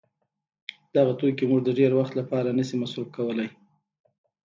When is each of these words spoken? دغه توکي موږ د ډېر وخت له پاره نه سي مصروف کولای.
دغه 0.95 1.11
توکي 1.19 1.45
موږ 1.49 1.61
د 1.65 1.69
ډېر 1.79 1.91
وخت 1.99 2.13
له 2.15 2.23
پاره 2.29 2.51
نه 2.57 2.63
سي 2.69 2.75
مصروف 2.81 3.07
کولای. 3.17 3.49